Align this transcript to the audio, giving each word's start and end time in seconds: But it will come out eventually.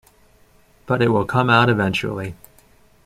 But 0.87 1.03
it 1.03 1.09
will 1.09 1.25
come 1.25 1.47
out 1.51 1.69
eventually. 1.69 2.33